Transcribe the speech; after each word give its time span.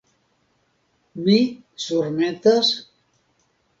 Mi 1.27 1.35
surmetas? 1.85 2.73